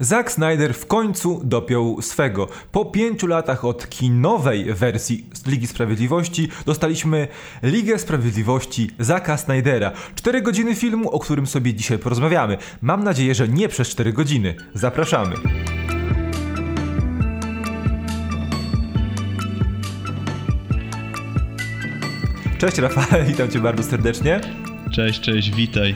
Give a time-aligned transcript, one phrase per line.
[0.00, 2.48] Zack Snyder w końcu dopiął swego.
[2.72, 7.28] Po pięciu latach od kinowej wersji Ligi Sprawiedliwości dostaliśmy
[7.62, 9.92] Ligę Sprawiedliwości Zacka Snydera.
[10.14, 12.58] Cztery godziny filmu, o którym sobie dzisiaj porozmawiamy.
[12.82, 14.54] Mam nadzieję, że nie przez cztery godziny.
[14.74, 15.36] Zapraszamy.
[22.58, 24.40] Cześć Rafał, witam cię bardzo serdecznie.
[24.92, 25.94] Cześć, cześć, witaj.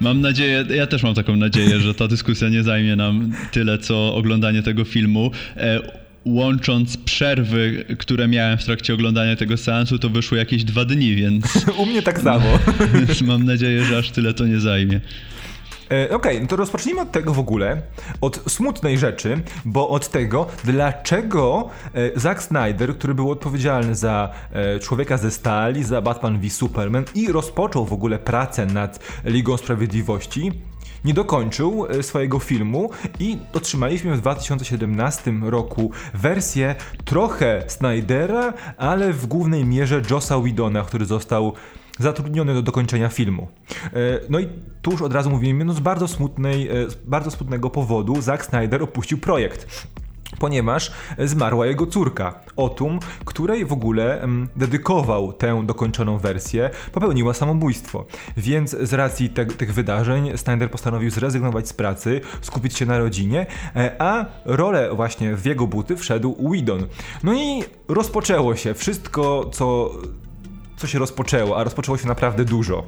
[0.00, 4.14] Mam nadzieję, ja też mam taką nadzieję, że ta dyskusja nie zajmie nam tyle, co
[4.14, 5.30] oglądanie tego filmu.
[5.56, 5.80] E,
[6.24, 11.44] łącząc przerwy, które miałem w trakcie oglądania tego seansu, to wyszło jakieś dwa dni, więc.
[11.82, 12.58] U mnie tak samo.
[13.26, 15.00] mam nadzieję, że aż tyle to nie zajmie.
[15.90, 17.82] E, okej, okay, no to rozpocznijmy od tego w ogóle,
[18.20, 24.78] od smutnej rzeczy, bo od tego, dlaczego e, Zack Snyder, który był odpowiedzialny za e,
[24.78, 30.52] Człowieka ze Stali, za Batman v Superman i rozpoczął w ogóle pracę nad Ligą Sprawiedliwości,
[31.04, 39.64] nie dokończył swojego filmu i otrzymaliśmy w 2017 roku wersję trochę Snydera, ale w głównej
[39.64, 41.52] mierze Jossa Widona, który został
[42.00, 43.48] zatrudniony do dokończenia filmu.
[43.84, 43.88] E,
[44.28, 44.48] no i
[44.82, 48.44] tu już od razu mówimy, no z bardzo smutnej, e, z bardzo smutnego powodu Zack
[48.44, 49.66] Snyder opuścił projekt
[50.38, 58.06] ponieważ zmarła jego córka, Otum, której w ogóle dedykował tę dokończoną wersję, popełniła samobójstwo.
[58.36, 63.46] Więc z racji te, tych wydarzeń Snyder postanowił zrezygnować z pracy, skupić się na rodzinie,
[63.76, 66.86] e, a rolę właśnie w jego buty wszedł Whedon.
[67.22, 69.90] No i rozpoczęło się wszystko, co
[70.80, 72.84] co się rozpoczęło, a rozpoczęło się naprawdę dużo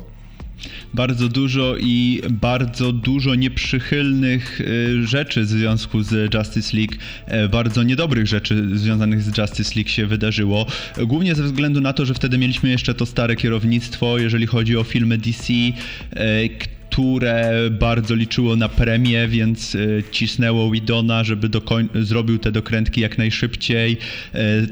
[0.94, 6.94] bardzo dużo i bardzo dużo nieprzychylnych y, rzeczy w związku z Justice League,
[7.26, 10.66] e, bardzo niedobrych rzeczy związanych z Justice League się wydarzyło.
[11.06, 14.84] Głównie ze względu na to, że wtedy mieliśmy jeszcze to stare kierownictwo, jeżeli chodzi o
[14.84, 19.78] filmy DC, e, które bardzo liczyło na premię, więc e,
[20.10, 21.48] cisnęło Widona, żeby
[21.94, 23.96] zrobił te dokrętki jak najszybciej.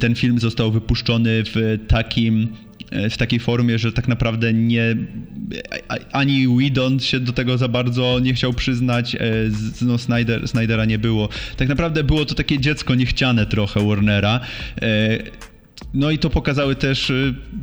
[0.00, 2.48] Ten film został wypuszczony w takim
[3.10, 4.96] w takiej formie, że tak naprawdę nie
[6.12, 9.20] ani Whedon się do tego za bardzo nie chciał przyznać, e,
[9.82, 11.28] no Snyder, Snydera nie było.
[11.56, 14.40] Tak naprawdę było to takie dziecko niechciane trochę Warnera.
[14.82, 15.18] E,
[15.94, 17.14] no i to pokazały też e,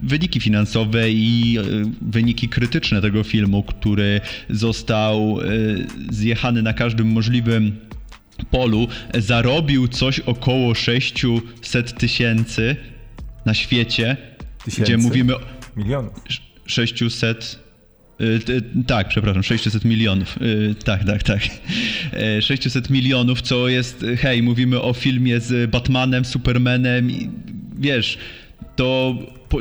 [0.03, 1.57] wyniki finansowe i
[2.01, 5.39] wyniki krytyczne tego filmu, który został
[6.11, 7.75] zjechany na każdym możliwym
[8.51, 8.87] polu.
[9.17, 12.75] Zarobił coś około 600 tysięcy
[13.45, 14.17] na świecie
[14.67, 14.91] Tysięcy?
[14.91, 15.33] Gdzie mówimy...
[15.75, 16.13] Milionów.
[16.65, 17.59] 600...
[18.21, 20.37] Y, tak, przepraszam, 600 milionów.
[20.41, 21.41] Y, tak, tak, tak.
[22.41, 27.29] 600 milionów, co jest, hej, mówimy o filmie z Batmanem, Supermanem i
[27.79, 28.17] wiesz,
[28.75, 29.15] to,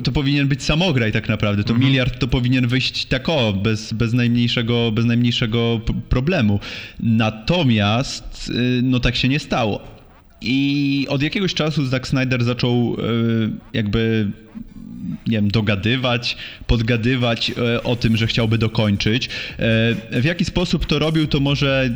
[0.05, 1.65] to powinien być samograj tak naprawdę.
[1.65, 1.91] To mhm.
[1.91, 6.61] miliard to powinien wyjść tak o, bez, bez, najmniejszego, bez najmniejszego problemu.
[7.01, 9.97] Natomiast, y, no tak się nie stało.
[10.41, 12.97] I od jakiegoś czasu Zack Snyder zaczął
[13.73, 14.31] jakby
[15.27, 16.37] nie wiem, dogadywać,
[16.67, 19.27] podgadywać e, o tym, że chciałby dokończyć.
[19.27, 21.91] E, w jaki sposób to robił, to może,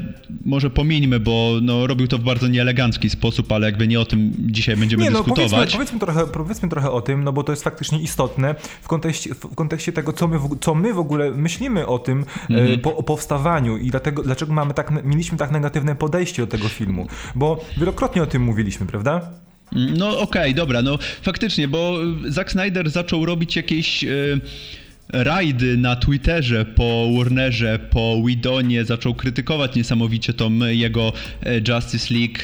[0.44, 4.32] może pomińmy, bo no, robił to w bardzo nieelegancki sposób, ale jakby nie o tym
[4.38, 5.50] dzisiaj będziemy nie, no, dyskutować.
[5.50, 9.34] Powiedzmy, powiedzmy, trochę, powiedzmy trochę o tym, no bo to jest faktycznie istotne w kontekście,
[9.34, 12.80] w kontekście tego, co my, w, co my w ogóle myślimy o tym e, mhm.
[12.80, 17.06] po, o powstawaniu i dlatego, dlaczego mamy tak, mieliśmy tak negatywne podejście do tego filmu.
[17.34, 19.30] Bo wielokrotnie o tym mówiliśmy, prawda?
[19.72, 21.98] No okej, okay, dobra, no faktycznie, bo
[22.28, 24.02] Zack Snyder zaczął robić jakieś...
[24.02, 24.40] Yy
[25.12, 32.38] rajdy na Twitterze po Warnerze, po Widonie, zaczął krytykować niesamowicie tą jego e, Justice League,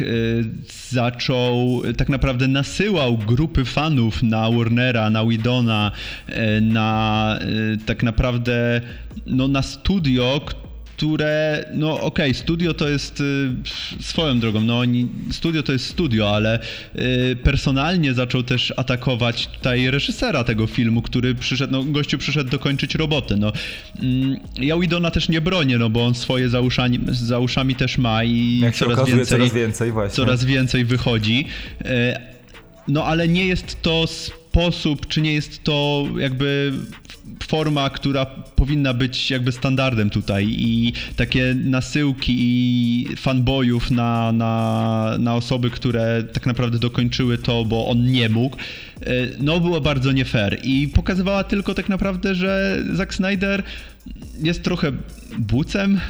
[0.90, 5.92] zaczął, tak naprawdę nasyłał grupy fanów na Warnera, na Widona,
[6.62, 7.38] na
[7.86, 8.80] tak naprawdę
[9.26, 10.65] no, na studio, które,
[11.74, 13.50] no okej, okay, studio to jest y,
[14.00, 14.82] swoją drogą, no
[15.30, 16.60] studio to jest studio, ale
[16.96, 22.94] y, personalnie zaczął też atakować tutaj reżysera tego filmu, który przyszedł, no gościu przyszedł dokończyć
[22.94, 23.52] robotę, no.
[24.02, 27.98] Mm, ja Widona też nie bronię, no bo on swoje za uszami, za uszami też
[27.98, 30.16] ma i Jak coraz, okazuje, więcej, coraz więcej właśnie.
[30.16, 31.46] Coraz więcej wychodzi.
[31.80, 31.86] Y,
[32.88, 36.72] no ale nie jest to sposób, czy nie jest to jakby
[37.42, 38.26] forma, która
[38.56, 46.24] powinna być jakby standardem tutaj i takie nasyłki i fanboyów na, na, na osoby, które
[46.32, 49.06] tak naprawdę dokończyły to, bo on nie mógł, e,
[49.40, 53.62] no było bardzo nie fair i pokazywała tylko tak naprawdę, że Zack Snyder
[54.42, 54.92] jest trochę
[55.38, 56.00] bucem.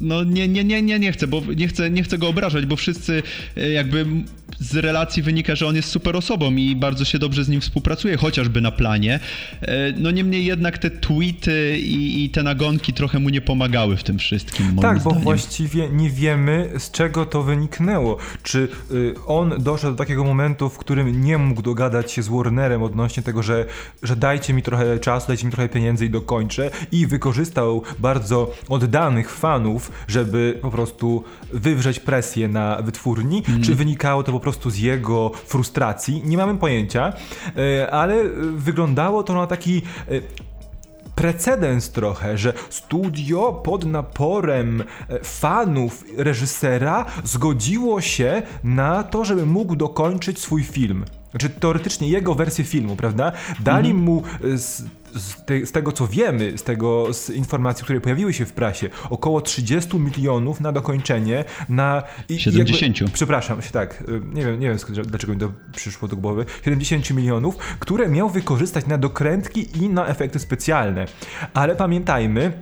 [0.00, 2.76] No nie, nie, nie, nie, nie chcę, bo nie chcę, nie chcę go obrażać, bo
[2.76, 3.22] wszyscy
[3.56, 4.06] e, jakby
[4.58, 8.16] z relacji wynika, że on jest super osobą i bardzo się dobrze z nim współpracuje,
[8.16, 9.20] chociażby na planie.
[9.62, 14.02] E, no niemniej jednak te tweety i, i te nagonki trochę mu nie pomagały w
[14.02, 14.66] tym wszystkim.
[14.66, 15.02] tak, zdaniem.
[15.04, 18.16] bo właściwie nie wiemy, z czego to wyniknęło.
[18.42, 22.82] Czy y, on doszedł do takiego momentu, w którym nie mógł dogadać się z Warnerem
[22.82, 23.66] odnośnie tego, że,
[24.02, 29.30] że dajcie mi trochę czasu, dajcie mi trochę pieniędzy i dokończę, i wykorzystał bardzo oddanych
[29.30, 33.62] fanów, żeby po prostu wywrzeć presję na wytwórni, mm.
[33.62, 37.12] czy wynikało to po prostu z jego frustracji, nie mamy pojęcia,
[37.56, 38.24] e, ale
[38.56, 40.53] wyglądało to na taki e,
[41.14, 49.76] precedens trochę, że studio pod naporem e, fanów reżysera zgodziło się na to, żeby mógł
[49.76, 51.04] dokończyć swój film.
[51.34, 53.32] Znaczy teoretycznie jego wersję filmu, prawda?
[53.60, 54.04] Dali mhm.
[54.04, 54.82] mu z
[55.14, 58.90] z, te, z, tego co wiemy, z tego z informacji, które pojawiły się w prasie,
[59.10, 62.02] około 30 milionów na dokończenie na.
[62.28, 63.00] I, 70.
[63.00, 66.44] Jakby, przepraszam, tak, y, nie wiem, nie wiem dlaczego mi to przyszło do głowy.
[66.64, 71.06] 70 milionów, które miał wykorzystać na dokrętki i na efekty specjalne.
[71.54, 72.52] Ale pamiętajmy,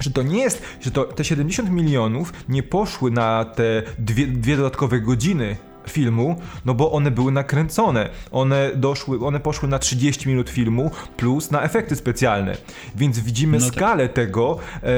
[0.00, 4.56] że to nie jest, że to te 70 milionów nie poszły na te dwie, dwie
[4.56, 5.56] dodatkowe godziny
[5.90, 8.08] filmu, no bo one były nakręcone.
[8.30, 12.56] One doszły, one poszły na 30 minut filmu plus na efekty specjalne.
[12.96, 13.74] Więc widzimy no tak.
[13.74, 14.88] skalę tego, e,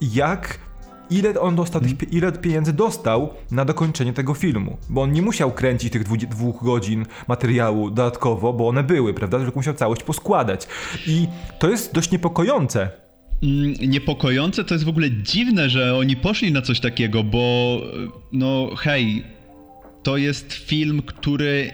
[0.00, 0.58] jak
[1.10, 1.98] ile on dostał, hmm.
[2.10, 4.76] ile pieniędzy dostał na dokończenie tego filmu.
[4.88, 9.38] Bo on nie musiał kręcić tych dwu, dwóch godzin materiału dodatkowo, bo one były, prawda?
[9.38, 10.66] Tylko musiał całość poskładać.
[11.06, 11.26] I
[11.58, 12.90] to jest dość niepokojące.
[13.42, 17.76] Mm, niepokojące to jest w ogóle dziwne, że oni poszli na coś takiego, bo
[18.32, 19.24] no hej,
[20.06, 21.70] to jest film, który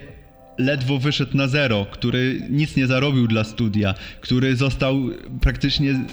[0.59, 6.05] ledwo wyszedł na zero, który nic nie zarobił dla studia, który został praktycznie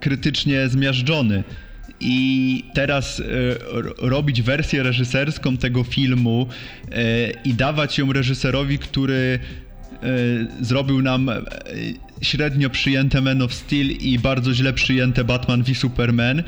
[0.00, 1.44] krytycznie zmiażdżony.
[2.00, 3.24] I teraz e,
[3.98, 6.46] robić wersję reżyserską tego filmu
[6.92, 9.38] e, i dawać ją reżyserowi, który
[9.92, 10.08] e,
[10.60, 11.30] zrobił nam
[12.22, 16.42] średnio przyjęte Man of Steel i bardzo źle przyjęte Batman v Superman.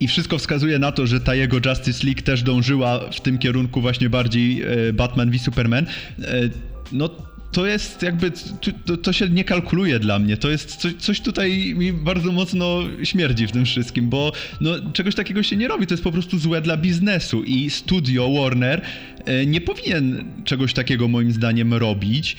[0.00, 3.80] I wszystko wskazuje na to, że ta jego Justice League też dążyła w tym kierunku
[3.80, 5.86] właśnie bardziej e, Batman v Superman.
[5.86, 6.50] E,
[6.92, 7.10] no
[7.56, 8.32] to jest jakby,
[8.86, 10.36] to, to, się nie kalkuluje dla mnie.
[10.36, 15.14] To jest coś, coś tutaj mi bardzo mocno śmierdzi w tym wszystkim, bo no, czegoś
[15.14, 15.86] takiego się nie robi.
[15.86, 18.80] To jest po prostu złe dla biznesu i studio Warner
[19.24, 22.36] e, nie powinien czegoś takiego moim zdaniem robić.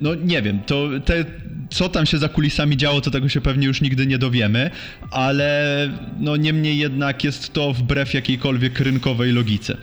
[0.00, 1.24] No nie wiem, to te,
[1.70, 4.70] co tam się za kulisami działo, to tego się pewnie już nigdy nie dowiemy,
[5.10, 5.88] ale
[6.20, 9.76] no niemniej jednak jest to wbrew jakiejkolwiek rynkowej logice.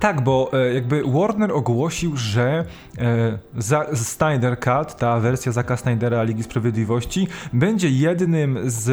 [0.00, 2.64] Tak, bo e, jakby Warner ogłosił, że
[2.98, 8.88] e, Snyder Cut, ta wersja Zaka Snydera Ligi Sprawiedliwości, będzie jednym z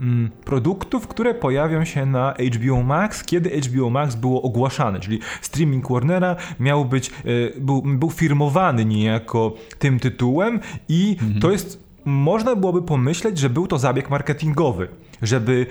[0.00, 5.90] mm, produktów, które pojawią się na HBO Max, kiedy HBO Max było ogłaszane, czyli streaming
[5.90, 7.12] Warnera miał być, e,
[7.60, 11.40] był, był firmowany niejako tym tytułem i mhm.
[11.40, 14.88] to jest, można byłoby pomyśleć, że był to zabieg marketingowy
[15.22, 15.66] żeby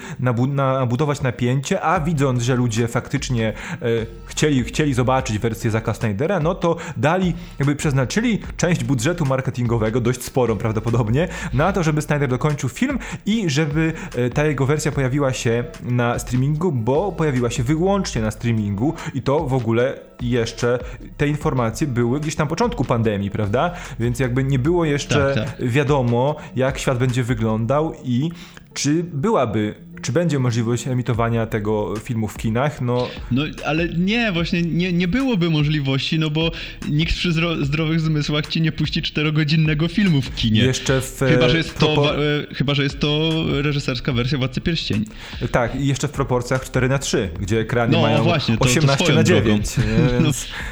[0.49, 3.85] nabudować napięcie, a widząc, że ludzie faktycznie e,
[4.25, 10.23] chcieli, chcieli zobaczyć wersję Zaka Snydera, no to dali, jakby przeznaczyli część budżetu marketingowego, dość
[10.23, 15.33] sporą prawdopodobnie, na to, żeby Snyder dokończył film i żeby e, ta jego wersja pojawiła
[15.33, 20.79] się na streamingu, bo pojawiła się wyłącznie na streamingu i to w ogóle jeszcze
[21.17, 23.73] te informacje były gdzieś tam początku pandemii, prawda?
[23.99, 25.69] Więc jakby nie było jeszcze tak, tak.
[25.69, 28.31] wiadomo, jak świat będzie wyglądał i
[28.79, 32.81] czy byłaby czy będzie możliwość emitowania tego filmu w kinach?
[32.81, 36.51] No, no ale nie, właśnie nie, nie byłoby możliwości, no bo
[36.89, 40.61] nikt przy zdrowych zmysłach ci nie puści czterogodzinnego filmu w kinie.
[40.61, 41.19] Jeszcze w...
[41.19, 45.05] Chyba, że jest to, e, chyba, że jest to reżyserska wersja Władcy Pierścieni.
[45.51, 49.05] Tak, i jeszcze w proporcjach 4 na 3 gdzie ekrany no, mają właśnie, to, 18
[49.05, 49.77] to na 9 więc...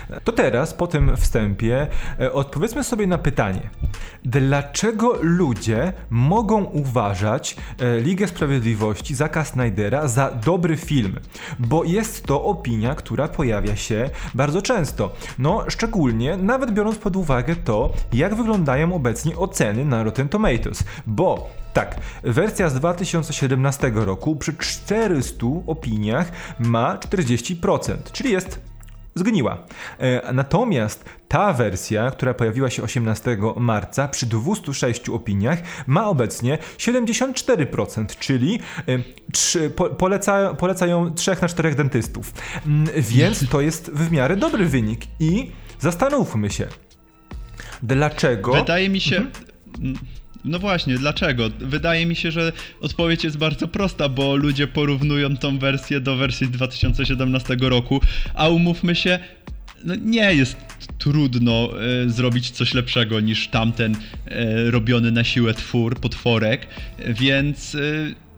[0.10, 0.16] no.
[0.24, 1.88] To teraz, po tym wstępie,
[2.20, 3.70] e, odpowiedzmy sobie na pytanie.
[4.26, 11.20] Dlaczego ludzie mogą uważać e, Ligę Sprawiedliwości Zaka Snydera za dobry film,
[11.60, 15.14] bo jest to opinia, która pojawia się bardzo często.
[15.40, 21.50] No, szczególnie nawet biorąc pod uwagę to, jak wyglądają obecnie oceny na Rotten Tomatoes, bo
[21.74, 28.60] tak, wersja z 2017 roku przy 400 opiniach ma 40%, czyli jest
[29.18, 29.58] zgniła.
[30.00, 38.06] E, natomiast ta wersja, która pojawiła się 18 marca przy 206 opiniach, ma obecnie 74%,
[38.20, 38.60] czyli
[39.34, 42.34] 3, e, po, poleca, polecają 3 na 4 dentystów.
[42.66, 46.68] Mm, więc to jest w miarę dobry wynik i zastanówmy się,
[47.84, 48.54] dlaczego.
[48.54, 49.16] Wydaje mi się.
[49.16, 49.98] Mhm.
[50.46, 51.50] No właśnie, dlaczego?
[51.60, 52.52] Wydaje mi się, że
[52.82, 58.02] odpowiedź jest bardzo prosta, bo ludzie porównują tą wersję do wersji z 2017 roku,
[58.34, 59.20] a umówmy się,
[59.84, 60.58] no nie jest
[60.98, 61.70] trudno
[62.06, 66.68] e, zrobić coś lepszego niż tamten e, robiony na siłę twór, potworek,
[67.08, 67.80] więc e,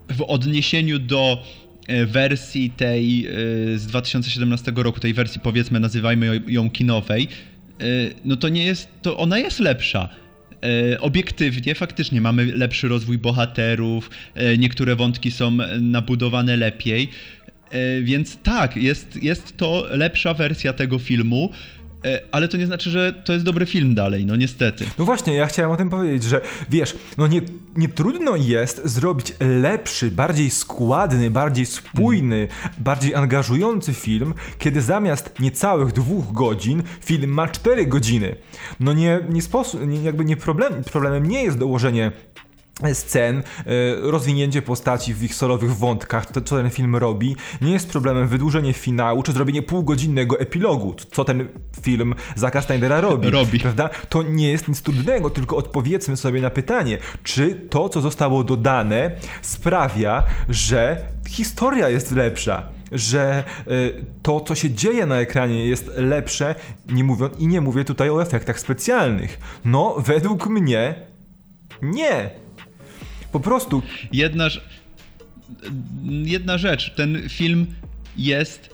[0.09, 1.43] w odniesieniu do
[1.87, 3.31] e, wersji tej e,
[3.77, 7.27] z 2017 roku, tej wersji powiedzmy nazywajmy ją kinowej,
[7.79, 7.83] e,
[8.25, 10.09] no to nie jest, to ona jest lepsza.
[10.63, 15.51] E, obiektywnie faktycznie mamy lepszy rozwój bohaterów, e, niektóre wątki są
[15.81, 17.09] nabudowane lepiej,
[17.71, 21.51] e, więc tak, jest, jest to lepsza wersja tego filmu.
[22.05, 24.85] E, ale to nie znaczy, że to jest dobry film dalej, no niestety.
[24.99, 27.41] No właśnie, ja chciałem o tym powiedzieć, że wiesz, no nie,
[27.75, 35.93] nie trudno jest zrobić lepszy, bardziej składny, bardziej spójny, bardziej angażujący film, kiedy zamiast niecałych
[35.93, 38.35] dwóch godzin film ma cztery godziny.
[38.79, 42.11] No nie, nie sposób, nie, jakby nie problem, problemem nie jest dołożenie
[42.93, 43.41] scen, e,
[44.01, 48.73] rozwinięcie postaci w ich solowych wątkach, to co ten film robi, nie jest problemem wydłużenie
[48.73, 51.47] finału, czy zrobienie półgodzinnego epilogu, co ten
[51.81, 53.59] film Zaka Snydera robi, robi.
[53.59, 53.89] prawda?
[54.09, 59.11] To nie jest nic trudnego, tylko odpowiedzmy sobie na pytanie, czy to, co zostało dodane,
[59.41, 66.55] sprawia, że historia jest lepsza, że y, to, co się dzieje na ekranie jest lepsze,
[66.89, 69.39] nie mówią, i nie mówię tutaj o efektach specjalnych.
[69.65, 70.95] No, według mnie
[71.81, 72.29] nie.
[73.31, 73.81] Po prostu.
[74.13, 74.47] Jedna,
[76.23, 77.65] jedna rzecz, ten film
[78.17, 78.69] jest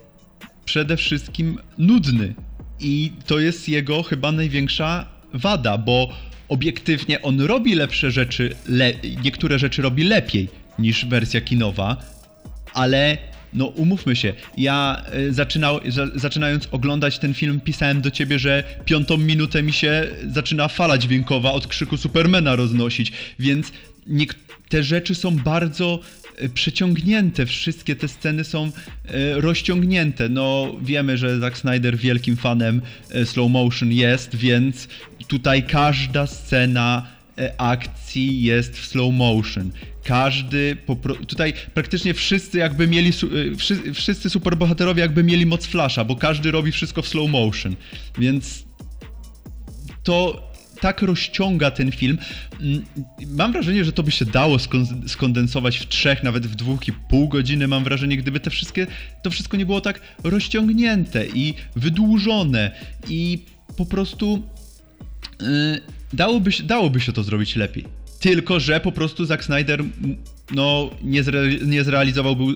[0.65, 2.33] przede wszystkim nudny.
[2.79, 6.09] I to jest jego chyba największa wada, bo
[6.49, 8.93] obiektywnie on robi lepsze rzeczy, le
[9.23, 10.47] niektóre rzeczy robi lepiej
[10.79, 11.97] niż wersja kinowa,
[12.73, 13.17] ale
[13.53, 15.79] no umówmy się, ja y, zaczynał,
[16.15, 21.51] zaczynając oglądać ten film pisałem do ciebie, że piątą minutę mi się zaczyna fala dźwiękowa
[21.51, 23.71] od krzyku Supermana roznosić, więc
[24.69, 25.99] te rzeczy są bardzo
[26.37, 28.71] e, przeciągnięte, wszystkie te sceny są
[29.05, 30.29] e, rozciągnięte.
[30.29, 34.87] No wiemy, że Zack Snyder wielkim fanem e, slow motion jest, więc
[35.27, 37.15] tutaj każda scena
[37.57, 39.71] akcji jest w slow motion.
[40.03, 40.77] Każdy,
[41.27, 43.11] tutaj praktycznie wszyscy jakby mieli,
[43.93, 47.75] wszyscy superbohaterowie jakby mieli moc flasha, bo każdy robi wszystko w slow motion,
[48.17, 48.65] więc
[50.03, 50.45] to
[50.81, 52.17] tak rozciąga ten film.
[52.61, 52.85] Mm,
[53.27, 54.57] mam wrażenie, że to by się dało
[55.07, 57.67] skondensować w trzech, nawet w dwóch i pół godziny.
[57.67, 58.87] Mam wrażenie, gdyby te wszystkie,
[59.21, 62.71] to wszystko nie było tak rozciągnięte i wydłużone
[63.09, 63.45] i
[63.77, 64.43] po prostu
[65.41, 65.47] yy,
[66.13, 67.85] dałoby, się, dałoby się to zrobić lepiej.
[68.19, 69.83] Tylko, że po prostu Zack Snyder
[70.51, 72.55] no, nie, zre, nie zrealizowałby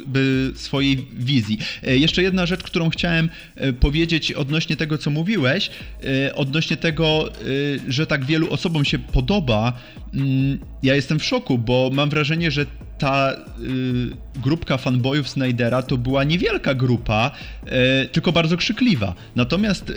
[0.56, 1.58] swojej wizji.
[1.84, 5.70] E, jeszcze jedna rzecz, którą chciałem e, powiedzieć odnośnie tego, co mówiłeś,
[6.26, 7.30] e, odnośnie tego,
[7.88, 9.74] że tak wielu osobom się podoba.
[10.14, 12.66] Mm, ja jestem w szoku, bo mam wrażenie, że
[12.98, 13.36] ta y,
[14.42, 17.32] grupka fanboyów Snydera to była niewielka grupa,
[18.12, 19.14] tylko bardzo krzykliwa.
[19.36, 19.94] Natomiast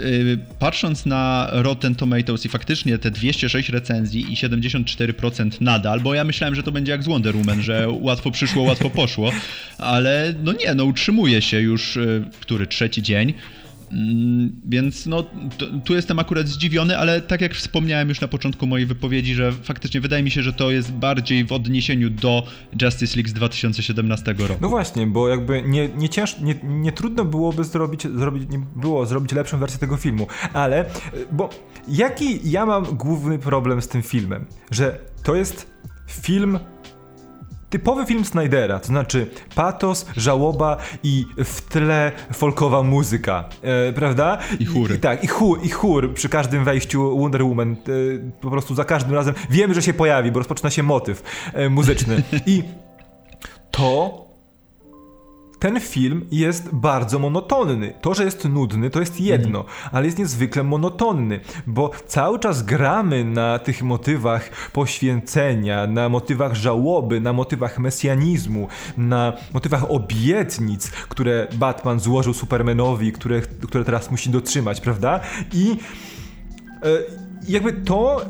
[0.58, 6.54] patrząc na Rotten Tomatoes i faktycznie te 206 recenzji i 74% nadal, bo ja myślałem,
[6.54, 9.30] że to będzie jak z Wonder Woman, że łatwo przyszło, łatwo poszło,
[9.78, 13.34] ale no nie, no utrzymuje się już y, który trzeci dzień.
[13.92, 15.24] Mm, więc no,
[15.84, 20.00] tu jestem akurat zdziwiony, ale tak jak wspomniałem już na początku mojej wypowiedzi, że faktycznie
[20.00, 22.46] wydaje mi się, że to jest bardziej w odniesieniu do
[22.82, 24.54] Justice League z 2017 roku.
[24.60, 29.32] No właśnie, bo jakby nie, nie, cięż, nie, nie trudno byłoby zrobić, zrobić, było zrobić
[29.32, 30.84] lepszą wersję tego filmu, ale,
[31.32, 31.50] bo
[31.88, 34.46] jaki ja mam główny problem z tym filmem?
[34.70, 35.70] Że to jest
[36.06, 36.58] film
[37.72, 44.38] typowy film Snydera, to znaczy patos, żałoba i w tle folkowa muzyka, e, prawda?
[44.60, 44.94] I chór.
[44.94, 47.76] I, tak, i chór, i chór przy każdym wejściu Wonder Woman, e,
[48.40, 52.22] po prostu za każdym razem wiemy, że się pojawi, bo rozpoczyna się motyw e, muzyczny.
[52.46, 52.62] I
[53.70, 54.24] to
[55.62, 57.94] ten film jest bardzo monotonny.
[58.00, 59.72] To, że jest nudny, to jest jedno, mm.
[59.92, 67.20] ale jest niezwykle monotonny, bo cały czas gramy na tych motywach poświęcenia, na motywach żałoby,
[67.20, 74.80] na motywach mesjanizmu, na motywach obietnic, które Batman złożył Supermanowi, które, które teraz musi dotrzymać,
[74.80, 75.20] prawda?
[75.52, 75.76] I
[76.82, 76.88] e,
[77.48, 78.20] jakby to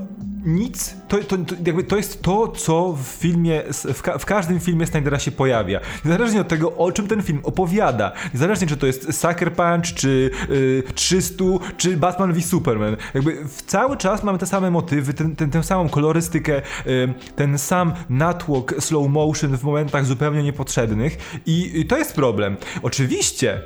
[0.43, 3.63] nic, to, to, to, jakby to jest to, co w filmie,
[3.95, 5.81] w, ka w, każdym filmie Snydera się pojawia.
[6.05, 8.13] Niezależnie od tego, o czym ten film opowiada.
[8.35, 11.45] Niezależnie, czy to jest Sucker Punch, czy y, 300,
[11.77, 12.97] czy Batman v Superman.
[13.15, 17.93] Jakby cały czas mamy te same motywy, ten, ten, tę samą kolorystykę, y, ten sam
[18.09, 22.57] natłok slow motion w momentach zupełnie niepotrzebnych i, i to jest problem.
[22.83, 23.63] Oczywiście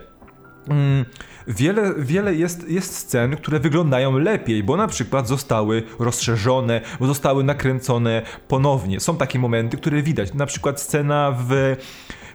[0.70, 1.04] Mm,
[1.48, 7.44] wiele, wiele jest, jest scen, które wyglądają lepiej, bo na przykład zostały rozszerzone, bo zostały
[7.44, 9.00] nakręcone ponownie.
[9.00, 10.34] Są takie momenty, które widać.
[10.34, 11.76] Na przykład scena w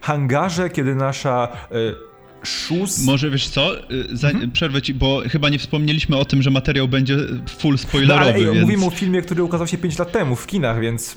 [0.02, 1.48] hangarze, kiedy nasza.
[1.72, 2.12] Y
[2.44, 3.06] Szóst...
[3.06, 4.52] Może wiesz co, y, Za, mhm.
[4.52, 7.18] przerwę ci, bo chyba nie wspomnieliśmy o tym, że materiał będzie
[7.60, 8.26] full spoilerowy.
[8.26, 8.62] No, ale ej, więc...
[8.62, 11.16] mówimy o filmie, który ukazał się 5 lat temu w kinach, więc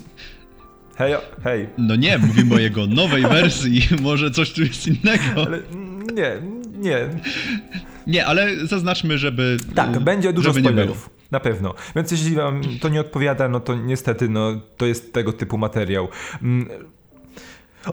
[0.95, 1.69] hej, hej.
[1.77, 5.43] No nie, mówimy o jego nowej wersji, może coś tu jest innego.
[5.47, 5.59] Ale
[6.13, 6.41] nie,
[6.77, 7.09] nie.
[8.07, 9.57] Nie, ale zaznaczmy, żeby.
[9.75, 11.09] Tak, będzie dużo spoilerów.
[11.31, 11.73] Na pewno.
[11.95, 16.07] Więc jeśli wam to nie odpowiada, no to niestety no, to jest tego typu materiał.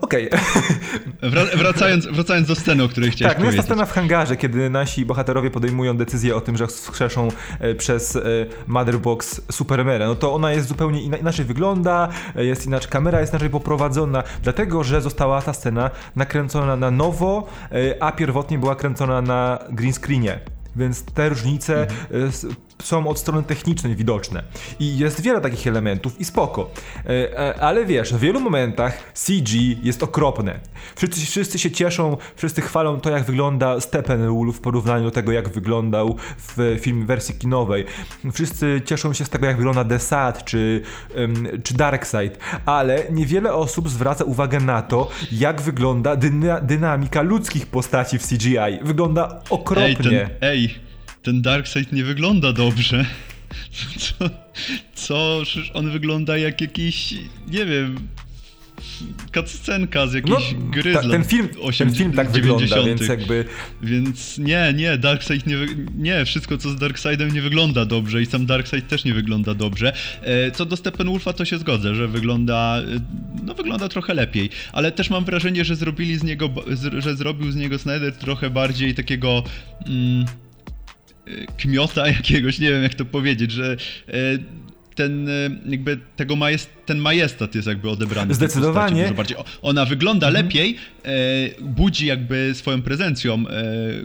[0.01, 0.31] Okej.
[1.33, 1.57] Okay.
[1.57, 3.57] wracając, wracając do sceny, o której chciałeś tak, powiedzieć.
[3.57, 7.29] Tak, jest ta scena w hangarze, kiedy nasi bohaterowie podejmują decyzję o tym, że skrzeszą
[7.61, 8.21] e, przez e,
[8.67, 10.07] Motherbox Supermana.
[10.07, 14.85] No to ona jest zupełnie inaczej wygląda, e, jest inaczej, kamera jest inaczej poprowadzona, dlatego,
[14.85, 17.47] że została ta scena nakręcona na nowo,
[18.01, 20.41] a pierwotnie była kręcona na green screenie.
[20.77, 24.43] Więc te różnice mhm są od strony technicznej widoczne.
[24.81, 26.71] I jest wiele takich elementów i spoko.
[27.07, 30.61] E, e, ale wiesz, w wielu momentach CG jest okropne.
[30.97, 35.49] Wszyscy, wszyscy się cieszą, wszyscy chwalą to, jak wygląda Steppenwolf w porównaniu do tego, jak
[35.49, 37.85] wyglądał w filmie wersji kinowej.
[38.33, 40.83] Wszyscy cieszą się z tego, jak wygląda The Sad czy,
[41.65, 48.19] czy Darkseid, ale niewiele osób zwraca uwagę na to, jak wygląda dyna dynamika ludzkich postaci
[48.19, 48.79] w CGI.
[48.83, 49.87] Wygląda okropnie.
[49.87, 50.92] Ej, ten, ej
[51.23, 53.07] ten Darkseid nie wygląda dobrze.
[53.97, 54.31] Co?
[54.95, 55.43] Co?
[55.75, 57.15] On wygląda jak jakiś,
[57.49, 58.09] nie wiem,
[59.35, 62.61] cutscenka z jakiejś no, gry ta, ten film, 8, ten film tak 90.
[62.61, 63.45] wygląda, więc jakby...
[63.83, 65.57] Więc nie, nie, Darkseid nie...
[65.99, 69.93] Nie, wszystko co z Darkseidem nie wygląda dobrze i sam Darkseid też nie wygląda dobrze.
[70.23, 72.83] E, co do Steppenwolfa to się zgodzę, że wygląda...
[72.83, 73.01] E,
[73.43, 76.51] no wygląda trochę lepiej, ale też mam wrażenie, że zrobili z niego...
[76.99, 79.43] że zrobił z niego Snyder trochę bardziej takiego...
[79.87, 80.27] Mm,
[81.57, 83.77] kmiota jakiegoś, nie wiem jak to powiedzieć, że
[84.09, 84.13] e,
[84.95, 85.33] ten e,
[85.67, 88.35] jakby tego majest, ten majestat jest jakby odebrany.
[88.35, 89.13] Zdecydowanie.
[89.17, 89.37] Bardziej.
[89.63, 90.45] Ona wygląda mhm.
[90.47, 91.11] lepiej, e,
[91.61, 93.45] budzi jakby swoją prezencją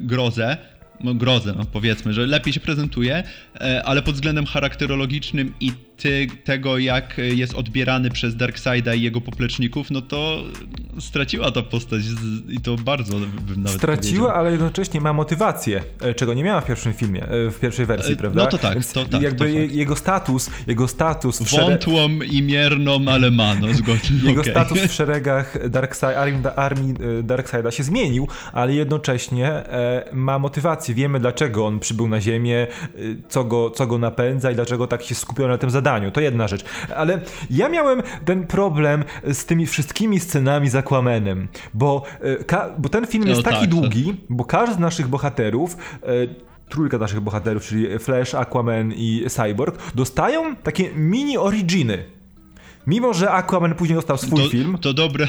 [0.01, 0.57] grozę,
[1.03, 3.23] no grozę, no powiedzmy, że lepiej się prezentuje,
[3.83, 9.91] ale pod względem charakterologicznym i ty, tego, jak jest odbierany przez Darkseida i jego popleczników,
[9.91, 10.43] no to
[10.99, 12.01] straciła ta postać
[12.49, 14.39] i to bardzo bym nawet Straciła, powiedział.
[14.39, 18.11] ale jednocześnie ma motywację, e, czego nie miała w pierwszym filmie, e, w pierwszej wersji,
[18.11, 18.43] no prawda?
[18.43, 19.21] No to tak, Więc to tak.
[19.21, 19.45] Jakby to
[19.75, 21.41] jego status, jego status...
[21.41, 24.17] Wątłą i mierną, ale ma, no zgodnie.
[24.29, 24.53] Jego okay.
[24.53, 29.63] status w szeregach Darkseid, armii e, Darkseida się zmienił, ale jednocześnie
[30.13, 30.95] ma motywację.
[30.95, 32.67] Wiemy, dlaczego on przybył na Ziemię,
[33.29, 36.21] co go, co go napędza i dlaczego tak się skupiał na tym zadaniu zadaniu, to
[36.21, 36.65] jedna rzecz.
[36.95, 37.19] Ale
[37.49, 42.03] ja miałem ten problem z tymi wszystkimi scenami z Aquamanem, bo,
[42.51, 44.15] e, bo ten film jest no, taki tak, długi, tak.
[44.29, 46.07] bo każdy z naszych bohaterów e,
[46.69, 52.16] trójka naszych bohaterów, czyli Flash, Aquaman i Cyborg, dostają takie mini originy.
[52.87, 54.77] Mimo, że Aquaman później dostał swój to, film.
[54.81, 55.27] To dobre,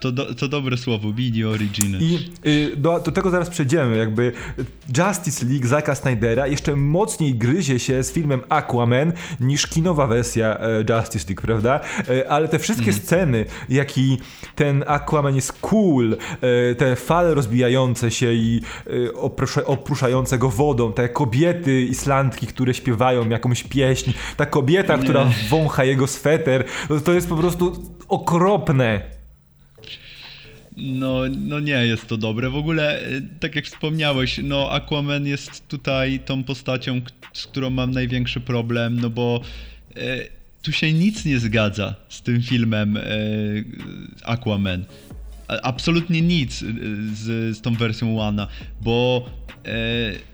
[0.00, 1.98] to, do, to dobre słowo, mini originy.
[2.00, 3.96] I y, do, do, tego zaraz przejdziemy.
[3.96, 4.32] Jakby
[4.98, 10.84] Justice League Zacka Snydera jeszcze mocniej gryzie się z filmem Aquaman niż kinowa wersja e,
[10.88, 11.80] Justice League, prawda?
[12.08, 12.96] E, ale te wszystkie mm.
[13.00, 14.18] sceny, jaki
[14.54, 18.60] ten Aquaman jest cool, e, te fale rozbijające się i
[19.66, 25.02] opruszające go wodą, te kobiety islandki, które śpiewają jakąś pieśń, ta kobieta, Nie.
[25.02, 26.64] która wącha jego sweter,
[27.04, 29.00] to jest po prostu okropne.
[30.76, 32.50] No, no nie jest to dobre.
[32.50, 37.00] W ogóle, y, tak jak wspomniałeś, no Aquaman jest tutaj tą postacią,
[37.32, 39.40] z którą mam największy problem, no bo
[39.96, 40.00] e,
[40.62, 43.02] tu się nic nie zgadza z tym filmem e,
[44.24, 44.84] Aquaman.
[45.62, 46.58] Absolutnie nic
[47.12, 48.46] z, z tą wersją Łana,
[48.80, 49.26] bo
[49.64, 50.29] e,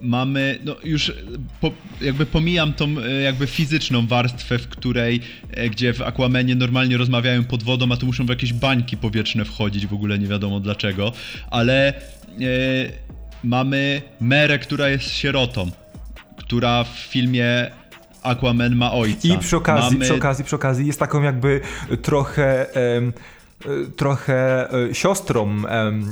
[0.00, 1.12] mamy, no już
[1.60, 6.96] po, jakby pomijam tą e, jakby fizyczną warstwę, w której, e, gdzie w Aquamanie normalnie
[6.96, 10.60] rozmawiają pod wodą, a tu muszą w jakieś bańki powietrzne wchodzić, w ogóle nie wiadomo
[10.60, 11.12] dlaczego,
[11.50, 11.94] ale e,
[13.44, 15.70] mamy Merę, która jest sierotą,
[16.36, 17.70] która w filmie
[18.22, 19.28] Aquaman ma ojca.
[19.28, 20.04] I przy okazji, mamy...
[20.04, 21.60] przy okazji, przy okazji jest taką jakby
[22.02, 22.66] trochę...
[23.96, 25.62] trochę y, siostrą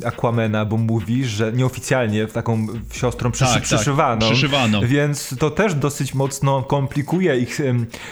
[0.07, 4.21] Aquamena, bo mówi, że nieoficjalnie taką siostrą przyszy tak, przyszywaną.
[4.21, 4.81] Tak, przyszywaną.
[4.87, 7.59] Więc to też dosyć mocno komplikuje ich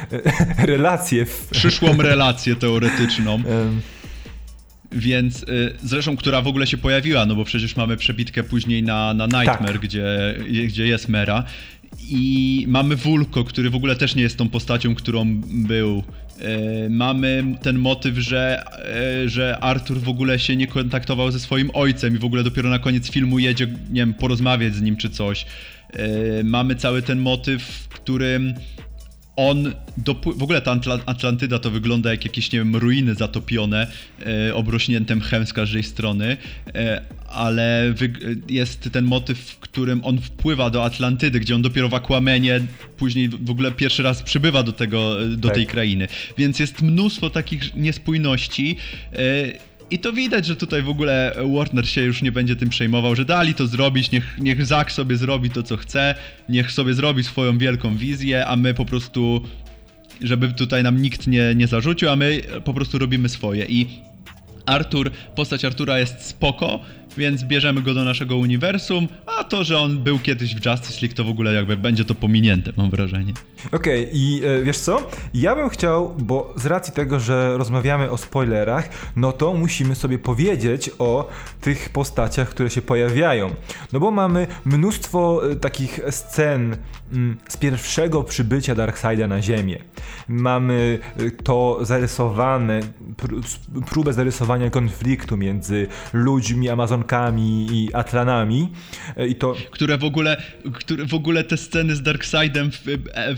[0.72, 1.26] relacje.
[1.26, 1.48] W...
[1.50, 3.42] Przyszłą relację teoretyczną.
[4.92, 9.14] Więc y, zresztą, która w ogóle się pojawiła, no bo przecież mamy przebitkę później na,
[9.14, 9.80] na Nightmare, tak.
[9.80, 10.34] gdzie,
[10.66, 11.44] gdzie jest Mera.
[12.00, 16.02] I mamy Vulko, który w ogóle też nie jest tą postacią, którą był
[16.90, 18.64] Mamy ten motyw, że,
[19.26, 22.78] że Arthur w ogóle się nie kontaktował ze swoim ojcem i w ogóle dopiero na
[22.78, 25.46] koniec filmu jedzie, nie wiem, porozmawiać z nim czy coś.
[26.44, 28.54] Mamy cały ten motyw, w którym
[29.36, 29.72] on
[30.36, 33.86] w ogóle ta Atlantyda to wygląda jak jakieś, nie wiem, ruiny zatopione,
[34.26, 36.36] e, obrośnięte mchem z każdej strony,
[36.74, 37.94] e, ale
[38.48, 42.60] jest ten motyw, w którym on wpływa do Atlantydy, gdzie on dopiero w Aquamenie
[42.96, 45.56] później w ogóle pierwszy raz przybywa do tego, do tak.
[45.56, 46.08] tej krainy.
[46.38, 48.76] Więc jest mnóstwo takich niespójności.
[49.12, 53.16] E, i to widać, że tutaj w ogóle Warner się już nie będzie tym przejmował,
[53.16, 56.14] że dali to zrobić, niech, niech Zack sobie zrobi to, co chce,
[56.48, 59.40] niech sobie zrobi swoją wielką wizję, a my po prostu,
[60.20, 63.66] żeby tutaj nam nikt nie, nie zarzucił, a my po prostu robimy swoje.
[63.66, 63.86] I
[64.66, 66.80] Artur, postać Artura jest spoko,
[67.16, 71.16] więc bierzemy go do naszego uniwersum, a to, że on był kiedyś w Justice League,
[71.16, 73.32] to w ogóle jakby będzie to pominięte, mam wrażenie.
[73.72, 75.10] Okej, okay, i e, wiesz co?
[75.34, 80.18] Ja bym chciał, bo z racji tego, że rozmawiamy o spoilerach, no to musimy sobie
[80.18, 81.28] powiedzieć o
[81.60, 83.54] tych postaciach, które się pojawiają.
[83.92, 86.76] No bo mamy mnóstwo e, takich scen
[87.12, 89.78] mm, z pierwszego przybycia Darkseida na Ziemię.
[90.28, 92.80] Mamy e, to zarysowane,
[93.90, 96.68] próbę zarysowania konfliktu między ludźmi,
[97.38, 98.68] I Atlanami.
[99.28, 99.54] I to...
[99.70, 100.42] Które w ogóle,
[100.74, 102.80] które w ogóle te sceny z Darkseidem w,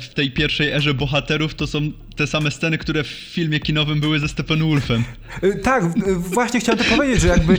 [0.01, 1.81] w tej pierwszej erze bohaterów to są
[2.17, 5.05] te same sceny, które w filmie kinowym były ze Stephen Wolfem.
[5.45, 5.85] Y, tak,
[6.19, 7.59] właśnie chciałem to powiedzieć, że jakby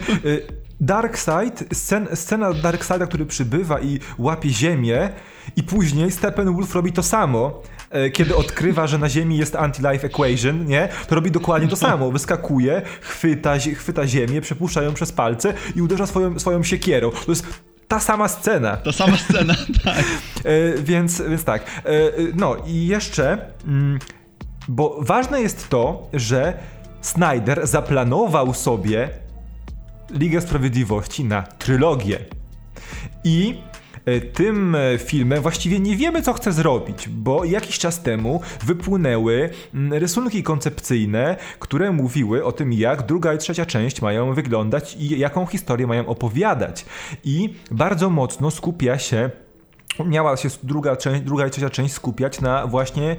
[0.82, 5.10] Darkseid, scen, scena Darkseida, który przybywa i łapie ziemię
[5.56, 7.62] i później Stephen Wolf robi to samo,
[8.13, 10.89] kiedy odkrywa, że na Ziemi jest anti-life equation, nie?
[11.08, 12.12] To robi dokładnie to samo.
[12.12, 17.12] Wyskakuje, chwyta, chwyta ziemię, przepuszcza ją przez palce i uderza swoją, swoją siekierą.
[17.12, 17.45] To jest
[17.88, 18.77] ta sama scena.
[18.77, 20.03] Ta sama scena, tak.
[20.43, 21.63] E, więc, więc tak.
[21.63, 21.91] E,
[22.36, 23.99] no i jeszcze, mm,
[24.67, 26.53] bo ważne jest to, że
[27.01, 29.10] Snyder zaplanował sobie
[30.12, 32.19] Ligę Sprawiedliwości na trylogię.
[33.23, 33.74] I E,
[34.34, 39.94] tym e, filmem właściwie nie wiemy, co chce zrobić, bo jakiś czas temu wypłynęły mm,
[39.94, 45.46] rysunki koncepcyjne, które mówiły o tym, jak druga i trzecia część mają wyglądać i jaką
[45.46, 46.86] historię mają opowiadać.
[47.24, 49.30] I bardzo mocno skupia się,
[50.06, 53.15] miała się druga, część, druga i trzecia część skupiać na właśnie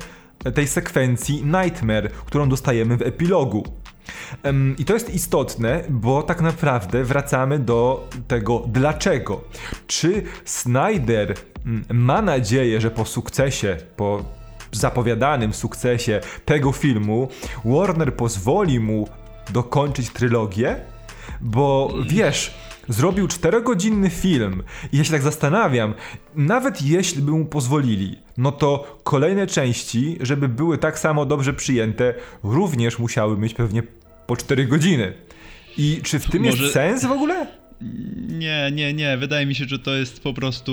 [0.54, 3.64] tej sekwencji Nightmare, którą dostajemy w epilogu.
[4.78, 9.44] I to jest istotne, bo tak naprawdę wracamy do tego dlaczego.
[9.86, 11.34] Czy Snyder
[11.66, 14.24] mm, ma nadzieję, że po sukcesie, po
[14.72, 17.28] zapowiadanym sukcesie tego filmu,
[17.64, 19.08] Warner pozwoli mu
[19.50, 20.76] dokończyć trylogię?
[21.40, 22.54] Bo wiesz,
[22.88, 25.94] zrobił czterogodzinny film i ja się tak zastanawiam,
[26.34, 32.14] nawet jeśli by mu pozwolili, no to kolejne części, żeby były tak samo dobrze przyjęte,
[32.42, 33.82] również musiały mieć pewnie
[34.26, 35.12] po 4 godziny.
[35.78, 36.62] I czy w tym Może...
[36.62, 37.46] jest sens w ogóle?
[38.28, 39.16] Nie, nie, nie.
[39.16, 40.72] Wydaje mi się, że to jest po prostu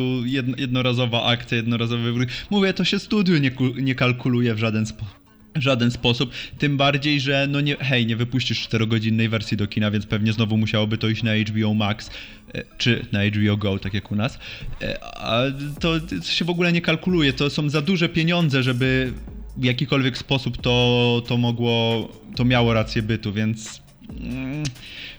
[0.58, 2.28] jednorazowa akcja, jednorazowy.
[2.50, 5.23] Mówię, to się studiu nie, nie kalkuluje w żaden sposób
[5.56, 10.06] żaden sposób, tym bardziej, że no nie, hej, nie wypuścisz 4-godzinnej wersji do kina, więc
[10.06, 12.10] pewnie znowu musiałoby to iść na HBO Max,
[12.54, 14.40] e, czy na HBO Go, tak jak u nas,
[14.82, 15.42] e, a
[15.80, 19.14] to się w ogóle nie kalkuluje, to są za duże pieniądze, żeby
[19.58, 23.82] w jakikolwiek sposób to, to mogło, to miało rację bytu, więc
[24.22, 24.64] mm,